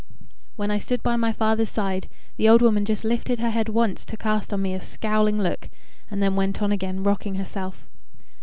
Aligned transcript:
When 0.55 0.71
I 0.71 0.79
stood 0.79 1.03
by 1.03 1.15
my 1.15 1.31
father's 1.31 1.69
side, 1.69 2.07
the 2.35 2.49
old 2.49 2.63
woman 2.63 2.85
just 2.85 3.03
lifted 3.03 3.37
her 3.37 3.51
head 3.51 3.69
once 3.69 4.03
to 4.05 4.17
cast 4.17 4.51
on 4.51 4.59
me 4.59 4.73
a 4.73 4.81
scowling 4.81 5.37
look, 5.37 5.69
and 6.09 6.23
then 6.23 6.35
went 6.35 6.59
on 6.59 6.71
again 6.71 7.03
rocking 7.03 7.35
herself. 7.35 7.87